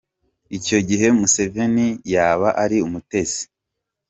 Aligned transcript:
Icyo 0.57 0.77
gihe 0.87 1.07
Museveni 1.17 1.87
yaba 2.13 2.49
ari 2.63 2.77
umutesi. 2.87 3.43